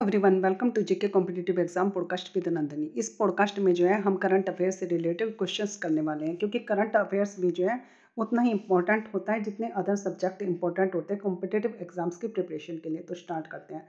Everyone 0.00 0.38
welcome 0.40 0.70
to 0.70 0.82
GK 0.82 1.08
competitive 1.08 1.58
exam 1.60 1.88
podcast 1.90 2.28
with 2.36 2.46
Nandini 2.48 2.84
इस 2.96 3.08
podcast 3.08 3.58
में 3.58 3.72
जो 3.74 3.86
है, 3.86 4.00
हम 4.02 4.14
करंट 4.16 4.48
अफेयर्स 4.48 4.78
से 4.80 4.86
रिलेटेड 4.86 5.36
क्वेश्चंस 5.38 5.76
करने 5.76 6.00
वाले 6.00 6.26
हैं, 6.26 6.36
क्योंकि 6.36 6.58
करंट 6.58 6.96
अफेयर्स 6.96 7.38
भी 7.40 7.50
जो 7.50 7.66
है, 7.68 7.78
उतना 8.16 8.42
ही 8.42 8.50
इंपॉर्टेंट 8.50 9.08
होता 9.14 9.32
है 9.32 9.42
जितने 9.42 9.68
अदर 9.76 9.96
सब्जेक्ट 9.96 10.42
इंपॉर्टेंट 10.42 10.94
होते 10.94 11.14
हैं 11.14 11.22
कॉम्पिटेटिव 11.22 11.76
एग्ज़ाम्स 11.80 12.16
की 12.16 12.28
प्रिपरेशन 12.28 12.76
के 12.76 12.90
लिए। 12.90 13.02
तो 13.02 13.14
स्टार्ट 13.14 13.46
करते 13.46 13.74
हैं। 13.74 13.82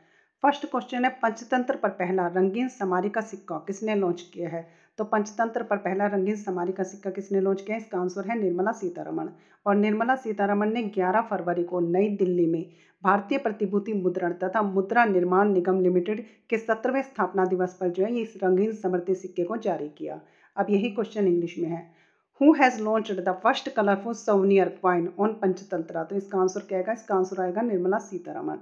फ़र्स्ट 0.44 0.66
क्वेश्चन 0.66 1.06
है, 1.06 1.12
पंचतंत्र 1.22 1.76
पर 1.76 1.90
पहला, 2.02 2.28
रंगीन 2.28 2.68
समारी 2.70 3.10
का 3.10 3.22
सिक्का 3.22 3.64
किसने 3.68 3.96
लॉन्च 3.96 4.22
किया 4.34 4.50
है? 4.50 4.68
तो 5.02 5.06
पंचतंत्र 5.06 5.64
पर 5.64 5.78
पहला 5.78 6.08
रंगीन 6.08 6.36
समारी 6.36 6.72
का 6.72 6.84
सिक्का 6.84 7.10
किसने 7.10 7.40
लॉन्च 7.40 7.62
किया 7.62 7.78
इसका 7.78 8.00
आंसर 8.00 8.28
है 8.28 8.38
निर्मला 8.42 8.72
सीतारमण। 8.72 9.30
और 9.66 9.76
निर्मला 9.76 10.16
सीतारमण 10.16 10.74
ने 10.74 10.84
11 10.98 11.22
फरवरी 11.22 11.64
को 11.64 11.80
नई 11.80 12.10
दिल्ली 12.10 12.46
में 12.46 12.66
भारतीय 13.04 13.38
प्रतिभूति 13.38 13.94
मुद्रण 13.94 14.34
तथा 14.34 14.62
मुद्रा 14.62 15.06
निर्माण 15.06 15.54
निगम 15.54 15.80
लिमिटेड 15.82 16.24
के 16.50 16.58
सत्रहवें 16.58 17.02
स्थापना 17.02 17.46
दिवस 17.46 17.74
पर 17.74 17.90
जो 17.90 18.04
है 18.04 18.22
इस 18.22 18.34
रंगीन 18.44 18.72
समृद्धि 18.74 19.16
सिक्के 19.16 19.44
को 19.44 19.58
जारी 19.58 19.90
किया। 19.98 20.20
अब 20.58 20.70
यही 20.70 20.90
क्वेश्चन 20.90 21.28
इंग्लिश 21.28 21.56
में 21.60 21.70
है। 21.70 21.82
Who 22.42 22.54
has 22.54 22.82
launch 22.82 23.12
the 23.12 23.40
first 23.44 23.70
colourful 23.70 24.14
souvenir 24.14 24.70
coin 24.70 25.12
on 25.20 25.34
Panchatantra? 25.34 26.04
तो 26.04 26.16
इसका 26.16 26.40
आंसर 26.40 26.60
क्या 26.60 26.78
आएगा? 26.78 26.94
इसका 26.94 27.16
आंसर 27.16 27.42
आएगा 27.42 27.62
निर्मला 27.62 27.98
सीतारमण। 27.98 28.58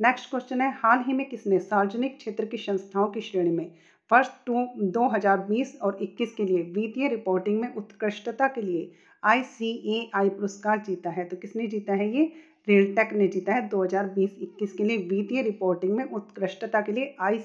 नेक्स्ट 0.00 0.30
क्वेश्चन 0.30 0.60
है, 0.60 0.72
हाल 0.72 1.04
ही 1.06 1.12
में 1.12 1.28
किसने 1.28 1.58
सार्वजनिक 1.58 2.16
क्षेत्र 2.16 2.44
की 2.44 2.56
संस्थाओं 2.56 3.08
की 3.08 3.20
श्रेणी 3.20 3.50
में 3.50 3.70
वर्ष 4.12 4.30
टू 4.46 4.66
2020 4.80 5.76
और 5.82 5.98
21 6.02 6.34
के 6.34 6.44
लिए 6.44 6.62
वित्तीय 6.62 7.08
रिपोर्टिंग 7.08 7.60
में 7.60 7.74
उत्कृष्टता 7.74 8.48
के 8.48 8.62
लिए 8.62 8.92
ICAI 9.26 10.28
पुरस्कार 10.28 10.78
जीता 10.78 11.10
है। 11.10 11.24
तो 11.24 11.36
किसने 11.36 11.66
जीता 11.66 11.92
है 11.92 12.16
ये? 12.16 12.32
रेलटेक 12.68 13.12
ने 13.12 13.28
जीता 13.28 13.54
है 13.54 13.68
2020-21 13.68 14.72
के 14.72 14.84
लिए 14.84 14.96
वित्तीय 14.96 15.42
रिपोर्टिंग 15.42 15.96
में 15.96 16.04
उत्कृष्टता 16.04 16.80
के 16.80 16.92
लिए 16.92 17.16
आई 17.20 17.38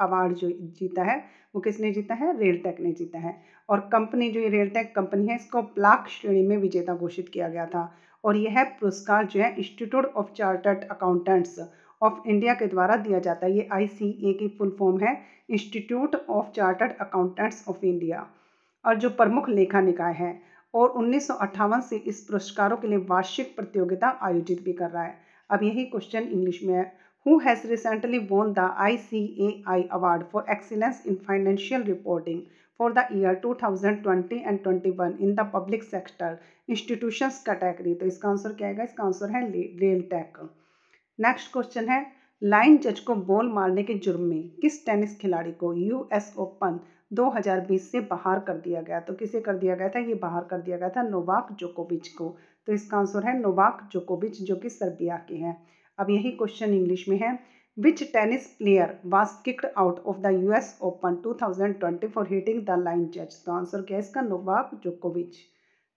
अवार्ड 0.00 0.34
जो 0.34 0.50
जीता 0.50 1.02
है, 1.02 1.24
वो 1.54 1.60
किसने 1.60 1.92
जीता 1.92 2.14
है? 2.14 2.38
रेलटेक 2.38 2.80
ने 2.80 2.92
जीता 2.92 3.18
है। 3.18 3.42
और 3.68 3.80
कंपनी 3.80 4.30
जो 4.30 4.40
ये 4.40 4.48
रेलटेक 4.48 4.94
कंपनी 4.94 5.26
है, 5.26 5.36
इसको 5.36 5.62
प्लाक 5.62 6.08
श्रेणी 6.08 6.42
में 6.42 6.56
विजेता 6.56 6.94
घोषित 6.94 7.28
किया 7.28 7.48
गया 7.48 7.66
था। 7.66 7.92
और 8.24 8.36
यह 8.36 8.64
पुरस्कार 8.64 9.26
जो 9.26 9.40
है 9.40 9.54
institute 9.56 10.04
of 10.04 10.32
chartered 10.32 10.88
accountants 10.88 11.58
of 12.02 12.28
India 12.28 12.54
के 12.54 12.66
द्वारा 12.66 12.96
दिया 12.98 13.18
जाता 13.20 13.46
है। 13.46 13.52
ये 13.52 13.68
आई 13.72 13.86
की 14.34 14.48
फुल 14.58 14.76
फॉर्म 14.78 14.98
है। 15.00 15.16
Institute 15.50 16.14
of 16.16 16.50
chartered 16.52 16.92
accountants 17.00 17.64
of 17.68 17.84
India 17.84 18.26
और 18.84 18.96
जो 18.98 19.10
प्रमुख 19.12 19.48
लेखा 19.48 19.80
निकाय 19.80 20.12
है, 20.14 20.40
और 20.74 20.88
उन्नीस 20.90 21.26
सौ 21.26 21.34
अट्ठावन 21.36 21.80
से 21.80 21.96
इस 21.96 22.20
पुरस्कारों 22.26 22.76
के 22.76 22.88
लिए 22.88 22.98
वार्षिक 23.08 23.54
प्रतियोगिता 23.56 24.08
आयोजित 24.22 24.62
भी 24.64 24.72
कर 24.72 24.90
रहा 24.90 25.02
है। 25.02 25.14
अब 25.50 25.62
यही 25.62 25.84
क्वेश्चन 25.86 26.22
इंग्लिश 26.22 26.60
में 26.62 26.74
है। 26.74 26.84
Who 27.26 27.38
has 27.38 27.66
recently 27.66 28.18
won 28.30 28.52
the 28.52 28.58
I 28.78 28.96
C 28.98 29.24
A 29.40 29.62
I 29.68 29.82
award 29.92 30.22
for 30.32 30.46
excellence 30.50 31.02
in 31.06 31.14
financial 31.26 31.82
reporting 31.84 32.40
for 32.80 32.92
the 32.92 33.06
year 33.12 33.40
2020 33.44 34.32
and 34.32 34.58
21 34.60 35.20
in 35.20 35.34
the 35.34 35.50
public 35.54 35.82
sector 35.84 36.38
institutions 36.68 37.42
category 37.46 37.94
तो 37.94 38.06
इसका 38.06 38.28
आंसर 38.28 38.52
क्या 38.52 38.68
आएगा? 38.68 38.84
इसका 38.84 39.04
आंसर 39.04 39.30
है 39.30 39.46
रेल 39.50 40.02
टेक 40.10 40.38
नेक्स्ट 41.18 41.52
क्वेश्चन 41.52 41.88
है 41.88 42.06
line 42.42 42.76
जज 42.78 43.00
को 43.00 43.14
ball 43.14 43.48
मारने 43.52 43.82
के 43.82 43.94
जुर्म 43.94 44.20
में 44.20 44.48
किस 44.62 44.84
टेनिस 44.86 45.18
खिलाड़ी 45.20 45.50
को 45.52 45.72
यूएस 45.74 46.34
ओपन 46.38 46.78
2020 47.12 47.90
से 47.92 48.00
बाहर 48.00 48.38
कर 48.38 48.56
दिया 48.56 48.80
गया 48.82 49.00
तो 49.00 49.14
किसे 49.14 49.40
कर 49.40 49.56
दिया 49.56 49.74
गया 49.74 49.88
था? 49.88 49.98
ये 49.98 50.14
बाहर 50.14 50.44
कर 50.44 50.60
दिया 50.60 50.76
गया 50.76 50.88
था 50.88 51.02
नोवाक 51.02 51.52
जोकोविच 51.52 52.08
को। 52.08 52.36
तो 52.66 52.72
इसका 52.72 52.98
आंसर 52.98 53.26
है 53.26 53.38
नोवाक 53.38 53.88
जोकोविच, 53.92 54.42
जो 54.42 54.56
कि 54.56 54.68
सर्बिया 54.68 55.16
के 55.16 55.34
हैं। 55.34 55.56
अब 55.98 56.10
यही 56.10 56.30
क्वेश्चन 56.30 56.74
इंग्लिश 56.74 57.08
में 57.08 57.16
है। 57.18 57.38
Which 57.76 58.02
tennis 58.12 58.46
player 58.46 58.98
was 59.06 59.28
kicked 59.44 59.66
out 59.78 59.98
of 59.98 60.18
the 60.18 60.32
US 60.32 60.78
Open 60.82 61.22
2020 61.26 62.08
for 62.08 62.26
hitting 62.30 62.64
the 62.66 62.78
line 62.78 63.06
जज 63.08 63.44
तो 63.46 63.52
आंसर 63.52 63.82
क्या 63.82 63.96
है 63.96 64.02
इसका? 64.02 64.20
नोवाक 64.20 64.70
जोकोविच। 64.84 65.36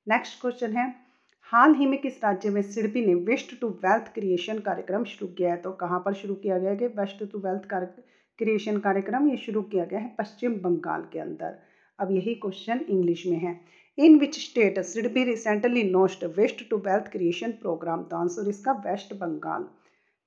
नेक्स्ट 0.07 0.41
क्वेश्चन 0.41 0.77
है 0.77 1.04
हाल 1.51 1.73
ही 1.75 1.85
में 1.85 2.01
किस 2.01 2.13
राज्य 2.23 2.50
में 2.50 2.61
सिडबी 2.61 3.06
ने 3.06 3.13
वेस्ट 3.16 3.59
टू 3.61 3.67
वेल्थ 3.67 4.13
क्रिएशन 4.13 4.59
कार्यक्रम 4.59 5.03
शुरू 5.03 5.28
किया 5.33 5.50
है? 5.50 5.57
तो 5.57 5.72
कहाँ 5.72 6.00
पर 6.00 6.13
शुरू 6.13 6.35
किया 6.35 6.57
गया 6.59 6.72
है 6.72 6.78
कि 6.78 6.85
वेस्ट 6.85 7.19
टू 7.31 7.39
वेल्थ 7.39 7.66
कार्यक्रम 7.66 8.03
क्रिएशन 8.38 8.78
कार्यक्रम? 8.78 9.29
ये 9.29 9.38
शुरू 9.38 9.61
किया 9.61 9.85
गया 9.85 10.00
है 10.00 10.16
पश्चिम 10.19 10.55
बंगाल 10.55 11.01
के 11.13 11.19
अंदर। 11.19 11.57
अब 12.00 12.11
यही 12.11 12.34
क्वेश्चन 12.35 12.79
इंग्लिश 12.89 13.25
में 13.28 13.38
है। 13.38 13.59
In 13.97 14.17
which 14.19 14.39
state 14.39 14.79
SIDBI 15.13 15.23
recently 15.23 15.84
नोस्ट 15.84 16.23
waste 16.23 16.69
to 16.69 16.78
wealth 16.78 17.11
creation 17.11 17.51
program? 17.51 18.03
तो 18.03 18.17
आंसर 18.17 18.50
इसका 18.50 18.72
West 18.72 19.13
Bengal. 19.13 19.67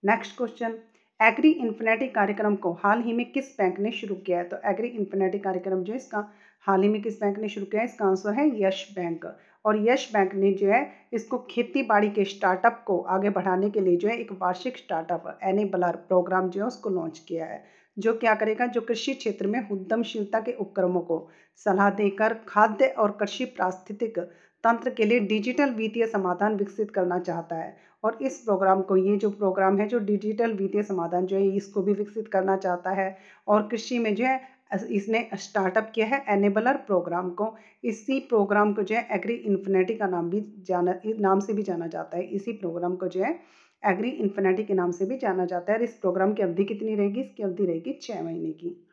Next 0.04 0.36
question. 0.36 0.78
Agri 1.20 1.50
infinity 1.50 2.08
कार्यक्रम 2.08 2.56
को 2.56 2.72
हाल 2.72 3.02
ही 3.02 3.12
में 3.12 3.32
किस 3.32 3.52
बैंक 3.58 3.80
ने 3.80 3.92
शुरू 3.92 4.14
किया 4.14 4.38
है? 4.38 4.44
तो 4.44 4.56
एग्री 4.64 4.88
इन्फिनिटी 4.88 5.38
कार्यक्रम 5.38 5.82
जो 5.82 5.94
इसका, 5.94 6.32
हाल 6.60 6.82
ही 6.82 6.88
में 6.88 7.02
किस 7.02 7.20
बैंक 7.20 7.38
ने 7.38 7.48
शुरू 7.48 7.66
किया 7.66 7.82
है? 7.82 7.88
इसका 7.88 8.06
आंसर 8.06 8.34
है 8.34 8.62
यश 8.62 8.88
बैंक। 8.96 9.26
और 9.68 9.78
यश 9.88 10.08
बैंक 10.12 10.34
ने 10.34 10.52
जो 10.52 10.68
है 10.68 10.80
इसको 11.12 11.38
खेती 11.50 11.82
बाड़ी 11.82 12.08
के 12.10 12.24
स्टार्टअप 12.24 12.82
को 12.86 12.98
आगे 13.08 13.30
बढ़ाने 13.30 13.70
के 13.70 13.80
लिए 13.80 13.96
जो 13.96 14.08
है 14.08 14.16
एक 14.16 14.32
वार्षिक 14.32 14.76
स्टार्टअप 14.76 15.38
एनेबलर 15.44 15.96
प्रोग्राम 16.08 16.48
जो 16.50 16.60
है 16.60 16.66
उसको 16.66 16.90
लॉन्च 16.90 17.18
किया 17.18 17.46
है, 17.46 17.62
जो 17.96 18.12
क्या 18.14 18.34
करेगा, 18.34 18.66
जो 18.66 18.80
कृषि 18.80 19.14
क्षेत्र 19.14 19.46
में 19.46 19.68
उद्यमशीलता 19.70 20.40
के 20.40 20.52
उपक्रमों 20.52 21.00
को 21.00 21.28
सलाह 21.66 21.90
देकर 21.90 22.34
खाद्य 22.48 22.86
और 22.98 23.10
कृषि 23.10 23.44
पारिस्थितिक 23.58 24.18
तंत्र 24.64 24.90
के 24.90 25.04
लिए 25.04 25.20
डिजिटल 25.20 25.70
वित्तीय 25.70 26.06
समाधान 26.06 26.56
विकसित 26.56 26.90
करना 26.90 27.18
चाहता 27.18 27.56
है। 27.56 27.76
और 28.04 28.18
इस 28.22 28.38
प्रोग्राम 28.38 28.82
को, 28.82 28.96
ये 28.96 29.16
जो 29.16 29.30
प्रोग्राम 29.30 29.78
है 29.78 29.86
जो 29.88 29.98
डिजिटल 29.98 30.52
वित्तीय 30.52 30.82
समाधान 30.82 31.26
जो 31.26 31.36
है, 31.36 31.48
इसको 31.56 31.82
भी 31.82 31.92
विकसित 31.92 32.28
करना 32.28 32.56
चाहता 32.56 32.90
है। 32.90 33.16
और 33.48 33.68
कृषि 33.68 33.98
में 33.98 34.14
जो 34.14 34.24
है 34.24 34.40
इसने 34.84 35.28
स्टार्टअप 35.34 35.92
किया 35.94 36.06
है 36.06 36.24
एनेबलर 36.28 36.76
प्रोग्राम 36.76 37.30
को। 37.30 37.56
इसी 37.84 38.18
प्रोग्राम 38.20 38.72
को 38.72 38.82
जो 38.82 38.94
है 38.94 39.06
एग्री 39.10 39.34
इन्फिनिटी 39.34 39.94
का 39.94 40.06
नाम 40.06 40.30
भी 40.30 40.40
जाना, 40.58 40.94
नाम 41.06 41.40
से 41.40 41.52
भी 41.52 41.62
जाना 41.62 41.86
जाता 41.86 42.16
है। 42.16 42.24
इसी 42.24 42.52
प्रोग्राम 42.52 42.96
को 42.96 43.08
जो 43.08 43.22
है 43.24 43.38
एग्री 43.82 44.10
इन्फिनिटी 44.10 44.64
के 44.64 44.74
नाम 44.74 44.90
से 44.90 45.06
भी 45.06 45.18
जाना 45.18 45.44
जाता 45.44 45.72
है 45.72 45.78
और 45.78 45.84
इस 45.84 45.94
प्रोग्राम 45.94 46.32
की 46.32 46.42
अवधि 46.42 46.64
कितनी 46.64 46.94
रहेगी? 46.94 47.20
इसकी 47.20 47.42
अवधि 47.42 47.66
रहेगी 47.66 47.98
छः 48.02 48.22
महीने 48.22 48.52
की। 48.52 48.88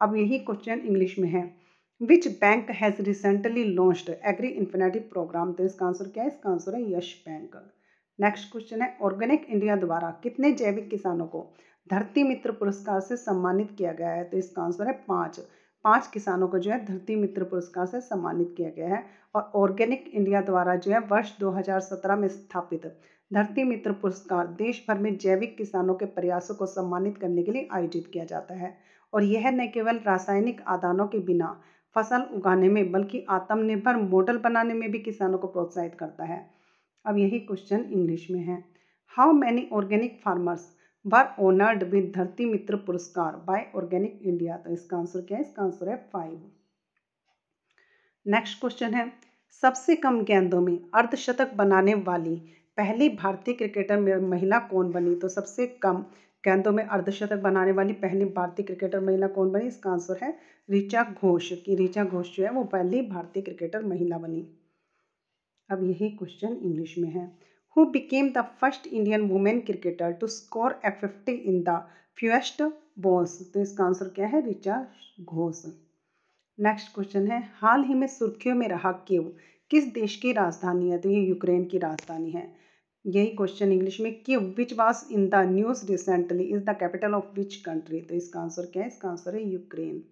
अब 0.00 0.16
यही 0.16 0.38
क्वेश्चन 0.38 0.80
इंग्लिश 0.80 1.18
में 1.18 1.28
है। 1.28 1.54
Which 2.00 2.26
bank 2.40 2.70
has 2.70 3.02
recently 3.02 3.64
launched 3.64 4.10
agri 4.24 4.48
infinity 4.48 4.98
program? 4.98 5.52
तो 5.52 5.64
इसका 5.64 5.86
आंसर 5.86 6.08
क्या 6.08 6.24
है? 6.24 6.28
इसका 6.28 6.50
आंसर 6.50 6.74
है 6.74 6.92
यश 6.92 7.14
बैंक। 7.28 7.56
नेक्स्ट 8.18 8.50
क्वेश्चन 8.52 8.82
है, 8.82 8.96
ऑर्गेनिक 9.02 9.46
इंडिया 9.50 9.76
द्वारा 9.76 10.10
कितने 10.22 10.52
जैविक 10.52 10.88
किसानों 10.90 11.26
को 11.26 11.52
धरती 11.90 12.22
मित्र 12.22 12.52
पुरस्कार 12.52 13.00
से 13.00 13.16
सम्मानित 13.16 13.70
किया 13.78 13.92
गया 13.92 14.10
है। 14.10 14.24
तो 14.24 14.36
इसका 14.36 14.62
आंसर 14.62 14.86
है 14.86 14.92
पाँच। 15.08 15.40
पाँच 15.84 16.06
किसानों 16.06 16.48
को 16.48 16.58
जो 16.58 16.70
है 16.70 16.84
धरती 16.86 17.16
मित्र 17.16 17.44
पुरस्कार 17.44 17.86
से 17.86 18.00
सम्मानित 18.00 18.54
किया 18.56 18.68
गया 18.70 18.88
है 18.88 19.04
और 19.34 19.50
ऑर्गेनिक 19.54 20.10
इंडिया 20.14 20.40
द्वारा 20.40 20.74
जो 20.76 20.92
है 20.92 20.98
वर्ष 20.98 21.32
2017 21.40 22.16
में 22.16 22.28
स्थापित 22.28 22.86
धरती 23.30 23.64
मित्र 23.64 23.92
पुरस्कार 23.92 24.46
देश 24.46 24.84
भर 24.88 24.98
में 24.98 25.16
जैविक 25.16 25.56
किसानों 25.56 25.94
के 25.94 26.04
प्रयासों 26.04 26.54
को 26.54 26.66
सम्मानित 26.66 27.18
करने 27.18 27.42
के 27.42 27.52
लिए 27.52 27.68
आयोजित 27.72 28.10
किया 28.12 28.24
जाता 28.24 28.54
है। 28.54 28.74
और 29.12 29.22
यह 29.22 29.50
न 29.50 29.66
केवल 29.66 29.96
रासायनिक 29.96 30.60
आदानों 30.66 31.06
के 31.06 31.18
बिना 31.18 31.60
फ़सल 31.96 32.22
उगाने 32.34 32.68
में 32.68 32.92
बल्कि 32.92 33.24
आत्मनिर्भर 33.28 33.96
मॉडल 33.96 34.38
बनाने 34.38 34.74
में 34.74 34.90
भी 34.90 34.98
किसानों 34.98 35.38
को 35.38 35.46
प्रोत्साहित 35.46 35.94
करता 35.94 36.24
है। 36.24 36.46
अब 37.04 37.18
यही 37.18 37.38
क्वेश्चन 37.38 37.84
इंग्लिश 37.92 38.26
में 38.30 38.40
है। 38.40 38.64
How 39.16 39.32
many 39.32 39.68
organic 39.72 40.20
farmers 40.24 40.68
were 41.04 41.34
honoured 41.40 41.82
with 41.82 42.12
Dharti 42.16 42.44
Mitra 42.44 42.76
Puraskar 42.76 43.36
bye 43.46 43.66
organic 43.76 44.20
India 44.22 44.56
तो 44.56 44.70
इसका 44.70 44.96
आंसर 44.96 45.20
क्या 45.20 45.38
है? 45.38 45.44
इसका 45.44 45.62
आंसर 45.62 45.88
है 45.88 45.96
फाइव 46.12 46.50
नेक्स्ट 48.26 48.60
क्वेश्चन 48.60 48.94
है। 48.94 49.10
सबसे 49.62 49.96
कम 49.96 50.22
गेंदों 50.24 50.60
में 50.60 50.78
अर्धशतक 50.94 51.54
बनाने 51.54 51.94
वाली 51.94 52.36
पहली 52.78 53.08
भारतीय 53.08 53.54
क्रिकेटर 53.54 54.20
महिला 54.20 54.58
कौन 54.68 54.92
बनी? 54.92 55.14
तो 55.14 55.28
सबसे 55.28 55.66
कम 55.82 56.04
गेंदों 56.44 56.72
में 56.72 56.84
अर्धशतक 56.84 57.38
बनाने 57.40 57.72
वाली 57.72 57.92
पहली 57.92 58.24
भारतीय 58.24 58.66
क्रिकेटर 58.66 59.00
महिला 59.00 59.26
कौन 59.28 59.50
बनी? 59.52 59.66
इसका 59.66 59.90
आंसर 59.90 60.18
है 60.22 60.34
ऋचा 60.70 61.02
घोष। 61.12 61.52
की 61.64 61.84
ऋचा 61.84 62.04
घोष 62.04 62.36
जो 62.36 62.44
है 62.44 62.50
वो 62.50 62.64
पहली 62.64 63.02
भारतीय 63.02 63.42
क्रिकेटर 63.42 63.84
महिला 63.84 64.18
बनी। 64.18 64.46
अब 65.68 65.82
यही 65.84 66.10
क्वेश्चन 66.10 66.52
इंग्लिश 66.54 66.94
में 66.98 67.08
है। 67.10 67.30
Became 67.76 68.28
the 68.32 68.42
first 68.60 68.86
Indian 68.86 69.22
women 69.28 69.60
cricketer 69.60 70.12
to 70.12 70.26
score 70.26 70.80
a 70.86 70.90
fifty 70.90 71.32
in 71.32 71.62
the 71.62 71.76
fewest 72.18 72.62
balls 72.98 73.52
तो 73.52 73.60
इसका 73.60 73.84
आंसर 73.84 74.08
क्या 74.08 74.26
है? 74.26 74.40
ऋचा 74.50 74.86
घोष। 75.20 75.62
नेक्स्ट 76.58 76.94
क्वेश्चन 76.94 77.26
है, 77.26 77.40
हाल 77.54 77.84
ही 77.84 77.94
में 77.94 78.06
सुर्खियों 78.06 78.54
में 78.54 78.66
रहा 78.68 78.92
क्यों 78.92 79.22
किस 79.70 79.84
देश 79.94 80.16
की 80.16 80.32
राजधानी 80.32 80.90
है? 80.90 80.98
तो 80.98 81.08
ये 81.08 81.20
यूक्रेन 81.20 81.64
की 81.64 81.78
राजधानी 81.78 82.30
है। 82.30 82.46
यही 83.04 83.26
क्वेश्चन 83.26 83.72
इंग्लिश 83.72 84.00
में 84.00 84.12
कि 84.22 84.36
which 84.36 84.72
was 84.72 85.08
in 85.12 85.28
the 85.28 85.34
news 85.34 85.86
recently 85.90 86.44
is 86.44 86.64
the 86.64 86.76
capital 86.80 87.14
of 87.14 87.34
which 87.34 87.56
country 87.56 88.00
तो 88.00 88.14
इसका 88.14 88.40
आंसर 88.40 88.70
क्या 88.72 88.82
है? 88.82 88.88
इसका 88.88 89.08
आंसर 89.08 89.34
है 89.34 89.48
यूक्रेन। 89.52 90.02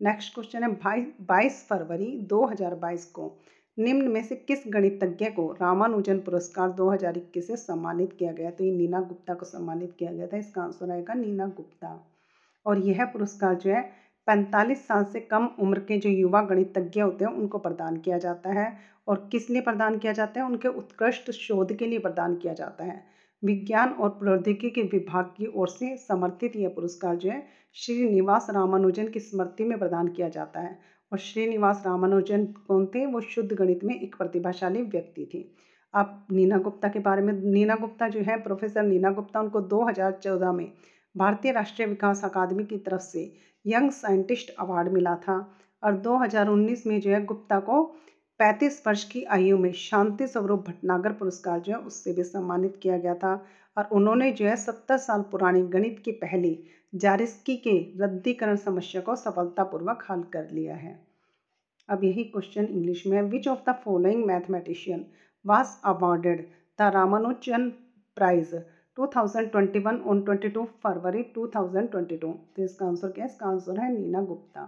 नेक्स्ट 0.00 0.34
क्वेश्चन 0.34 0.62
है, 0.62 0.68
बाईस 1.22 1.66
फरवरी 1.68 2.18
2022 2.32 3.04
को 3.04 3.28
निम्न 3.78 4.08
में 4.08 4.22
से 4.24 4.34
किस 4.36 4.58
गणितज्ञ 4.68 5.30
को 5.30 5.52
रामानुजन 5.52 6.18
पुरस्कार 6.18 6.70
2021 6.70 7.46
से 7.46 7.56
सम्मानित 7.56 8.12
किया 8.12 8.32
गया 8.32 8.50
तो 8.50 8.64
ये 8.64 8.72
नीना 8.72 9.00
गुप्ता 9.00 9.34
को 9.34 9.46
सम्मानित 9.46 9.96
किया 9.98 10.12
गया 10.12 10.26
था। 10.26 10.36
इसका 10.36 10.62
आंसर 10.62 10.90
आएगा 10.90 11.14
नीना 11.14 11.46
गुप्ता। 11.46 12.10
और 12.66 12.78
यह 12.78 13.04
पुरस्कार 13.04 13.54
जो 13.54 13.70
है 13.70 13.90
45 14.26 14.86
साल 14.88 15.04
से 15.04 15.20
कम 15.20 15.48
उम्र 15.60 15.78
के 15.78 15.98
जो 15.98 16.10
युवा 16.10 16.42
गणितज्ञ 16.42 17.00
होते 17.00 17.24
हैं, 17.24 17.32
उनको 17.32 17.58
प्रदान 17.58 17.96
किया 17.96 18.18
जाता 18.18 18.50
है। 18.50 18.76
और 19.08 19.28
किस 19.32 19.50
लिए 19.50 19.60
प्रदान 19.60 19.98
किया 19.98 20.12
जाता 20.12 20.40
है? 20.40 20.46
उनके 20.46 20.68
उत्कृष्ट 20.68 21.30
शोध 21.30 21.72
के 21.72 21.86
लिए 21.86 21.98
प्रदान 21.98 22.36
किया 22.36 22.52
जाता 22.52 22.84
है। 22.84 23.04
विज्ञान 23.44 23.88
और 23.88 24.08
प्रौद्योगिकी 24.08 24.82
विभाग 24.82 25.24
की 25.24 25.46
ओर 25.46 25.68
से 25.68 25.96
समर्थित 25.96 26.56
यह 26.56 26.68
पुरस्कार 26.68 27.16
जो 27.16 27.30
है 27.30 27.46
श्रीनिवास 27.74 28.46
रामानुजन 28.50 29.08
की 29.08 29.20
स्मृति 29.20 29.64
में 29.64 29.78
प्रदान 29.78 30.08
किया 30.08 30.28
जाता 30.28 30.60
है। 30.60 30.93
और 31.14 31.20
श्रीनिवास 31.20 31.82
रामानुजन 31.86 32.44
कौन 32.68 32.86
थे 32.86 33.06
वो 33.06 33.20
शुद्ध 33.20 33.52
गणित 33.52 33.84
में 33.84 34.00
एक 34.00 34.16
प्रतिभाशाली 34.16 34.82
व्यक्ति 34.82 35.30
थे। 35.34 35.44
अब 35.94 36.26
नीना 36.32 36.58
गुप्ता 36.58 36.88
के 36.88 36.98
बारे 36.98 37.22
में 37.22 37.32
नीना 37.32 37.76
गुप्ता 37.76 38.08
जो 38.08 38.20
है, 38.20 38.42
प्रोफेसर 38.42 38.82
नीना 38.82 39.10
गुप्ता, 39.10 39.40
उनको 39.40 39.60
2014 39.60 40.52
में 40.52 40.72
भारतीय 41.16 41.52
राष्ट्रीय 41.52 41.88
विकास 41.88 42.24
अकादमी 42.24 42.64
की 42.64 42.78
तरफ़ 42.78 43.00
से 43.00 43.32
यंग 43.66 43.90
साइंटिस्ट 43.90 44.54
अवार्ड 44.58 44.92
मिला 44.92 45.14
था 45.14 45.58
और 45.82 45.92
2019 45.92 46.86
में 46.86 47.00
जो 47.00 47.10
है, 47.10 47.24
गुप्ता 47.24 47.60
को 47.60 47.94
35 48.40 48.82
वर्ष 48.86 49.04
की 49.04 49.24
आयु 49.24 49.58
में 49.58 49.72
शांति 49.72 50.26
स्वरूप 50.26 50.64
भटनागर 50.68 51.12
पुरस्कार 51.12 51.60
जो 51.60 51.72
है, 51.72 51.78
उससे 51.78 52.12
भी 52.12 52.24
सम्मानित 52.24 52.80
किया 52.82 52.98
गया 52.98 53.14
था 53.14 53.44
और 53.78 53.88
उन्होंने 53.92 54.32
जो 54.32 54.46
है, 54.46 54.56
सत्तर 54.56 54.96
साल 54.96 55.22
पुरानी 55.22 55.62
गणित 55.62 56.02
की 56.04 56.12
पहली 56.12 56.58
जारिस्की 56.94 57.56
के 57.56 58.04
रद्दीकरण 58.04 58.56
समस्या 58.56 59.00
को 59.02 59.16
सफलतापूर्वक 59.16 60.06
हल 60.10 60.22
कर 60.22 60.50
लिया 60.52 60.74
है। 60.74 61.03
अब 61.88 62.04
यही 62.04 62.24
क्वेश्चन 62.24 62.64
इंग्लिश 62.64 63.06
में 63.06 63.20
which 63.22 63.48
of 63.48 63.70
the 63.70 63.74
following 63.84 64.24
mathematician 64.24 65.04
was 65.44 65.66
awarded 65.84 66.46
the 66.78 66.90
Ramanujan 66.94 67.68
prize 68.16 68.54
2021 68.98 70.00
on 70.06 70.22
22 70.22 70.64
फरवरी 70.82 71.22
2022 71.38 72.32
तो 72.56 72.64
इसका 72.64 72.86
आंसर 72.86 73.10
क्या 73.10 73.24
है? 73.24 73.30
इसका 73.30 73.46
आंसर 73.46 73.80
है 73.80 73.92
नीना 73.92 74.22
गुप्ता 74.22 74.64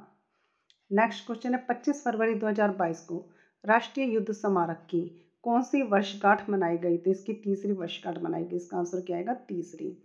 नेक्स्ट 0.90 1.26
क्वेश्चन 1.26 1.54
है 1.54 1.66
25 1.66 2.02
फरवरी 2.04 2.34
2022 2.34 3.00
को। 3.00 3.18
राष्ट्रीय 3.64 4.12
युद्ध 4.14 4.32
स्मारक 4.32 4.86
की 4.90 5.00
कौन 5.42 5.62
सी 5.62 5.82
वर्षगांठ 5.82 6.50
मनाई 6.50 6.76
गई 6.78 6.98
थी? 6.98 7.10
इसकी 7.10 7.32
तीसरी 7.32 7.72
वर्षगांठ 7.72 8.18
मनाई 8.22 8.44
गई। 8.44 8.56
इसका 8.56 8.78
आंसर 8.78 9.00
क्या 9.00 9.16
आएगा? 9.16 9.34
तीसरी। 9.34 9.96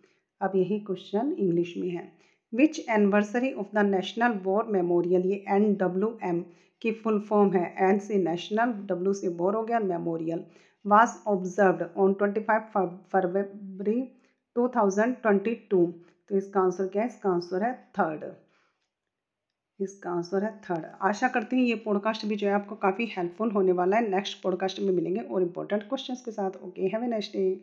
अब 0.41 0.51
यही 0.55 0.79
क्वेश्चन 0.79 1.31
इंग्लिश 1.39 1.73
में 1.77 1.89
है। 1.89 2.11
Which 2.53 2.79
anniversary 2.89 3.53
of 3.53 3.75
the 3.75 3.85
national 3.85 4.39
war 4.43 4.65
memorial 4.65 5.25
ये 5.25 5.43
एन 5.47 5.73
डब्ल्यू 5.73 6.17
एम 6.23 6.43
की 6.81 6.91
फुल 6.91 7.19
फॉर्म 7.19 7.53
है। 7.53 7.89
एन 7.89 7.99
से 7.99 8.17
नेशनल, 8.17 8.71
डब्ल्यू 8.71 9.13
से 9.13 9.29
गया 9.63 9.79
मेमोरियल। 9.79 10.43
was 10.85 11.11
observed 11.29 11.81
on 11.99 12.13
25 12.13 12.59
फरवरी 13.11 13.97
2022 14.55 15.91
तो 16.29 16.37
इसका 16.37 16.61
आंसर 16.61 16.87
क्या 16.87 17.03
है? 17.03 17.09
इसका 17.09 17.29
आंसर 17.29 17.63
है 17.63 17.73
थर्ड। 17.99 18.23
इसका 19.79 20.11
आंसर 20.11 20.43
है 20.43 20.61
थर्ड। 20.69 20.85
आशा 21.01 21.27
करती 21.27 21.55
हूँ 21.55 21.65
ये 21.65 21.75
पॉडकास्ट 21.75 22.25
भी 22.25 22.35
जो 22.35 22.47
है 22.47 22.53
आपको 22.53 22.75
काफ़ी 22.75 23.05
हेल्पफुल 23.05 23.51
होने 23.51 23.71
वाला 23.71 23.97
है। 23.97 24.09
नेक्स्ट 24.09 24.41
पॉडकास्ट 24.43 24.79
में 24.79 24.93
मिलेंगे 24.93 25.19
और 25.19 25.41
इम्पोर्टेंट 25.41 25.83
क्वेश्चंस 25.83 26.21
के 26.21 26.31
साथ। 26.31 26.51
Okay, 26.63 26.81
have 26.81 27.03
next 27.03 27.33
day. 27.33 27.59